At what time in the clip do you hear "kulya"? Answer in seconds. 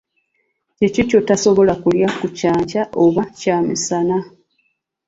1.83-2.07